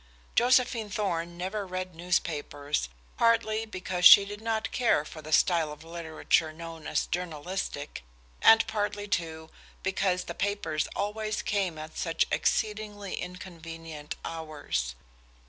Josephine 0.35 0.89
Thorn 0.89 1.37
never 1.37 1.63
read 1.63 1.93
newspapers, 1.93 2.89
partly 3.17 3.67
because 3.67 4.03
she 4.03 4.25
did 4.25 4.41
not 4.41 4.71
care 4.71 5.05
for 5.05 5.21
the 5.21 5.31
style 5.31 5.71
of 5.71 5.83
literature 5.83 6.51
known 6.51 6.87
as 6.87 7.05
journalistic, 7.05 8.01
and 8.41 8.65
partly, 8.65 9.07
too, 9.07 9.51
because 9.83 10.23
the 10.23 10.33
papers 10.33 10.87
always 10.95 11.43
came 11.43 11.77
at 11.77 11.99
such 11.99 12.25
exceedingly 12.31 13.13
inconvenient 13.13 14.15
hours. 14.25 14.95